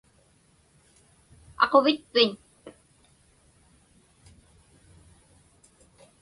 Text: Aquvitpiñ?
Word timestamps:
Aquvitpiñ? 1.65 2.31